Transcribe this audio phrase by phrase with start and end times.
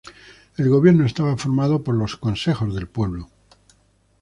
[0.57, 3.29] El gobierno estaba formado por los "consejos del pueblo".